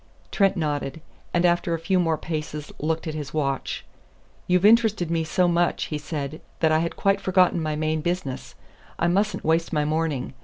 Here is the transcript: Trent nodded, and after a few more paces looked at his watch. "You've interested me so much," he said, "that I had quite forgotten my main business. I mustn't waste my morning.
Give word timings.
Trent 0.31 0.57
nodded, 0.57 0.99
and 1.31 1.45
after 1.45 1.75
a 1.75 1.79
few 1.79 1.99
more 1.99 2.17
paces 2.17 2.71
looked 2.79 3.05
at 3.05 3.13
his 3.13 3.35
watch. 3.35 3.85
"You've 4.47 4.65
interested 4.65 5.11
me 5.11 5.23
so 5.23 5.47
much," 5.47 5.83
he 5.85 5.99
said, 5.99 6.41
"that 6.59 6.71
I 6.71 6.79
had 6.79 6.95
quite 6.95 7.21
forgotten 7.21 7.61
my 7.61 7.75
main 7.75 8.01
business. 8.01 8.55
I 8.97 9.05
mustn't 9.07 9.43
waste 9.43 9.71
my 9.71 9.85
morning. 9.85 10.33